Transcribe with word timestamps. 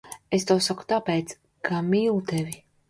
Es 0.37 0.45
to 0.51 0.57
saku 0.69 0.87
tāpēc, 0.93 1.37
ka 1.71 1.87
mīlu 1.93 2.21
tevi. 2.35 2.63